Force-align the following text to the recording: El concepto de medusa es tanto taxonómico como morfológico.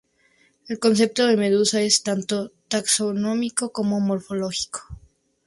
El 0.67 0.79
concepto 0.79 1.27
de 1.27 1.37
medusa 1.37 1.79
es 1.83 2.01
tanto 2.01 2.49
taxonómico 2.67 3.71
como 3.71 3.99
morfológico. 3.99 4.79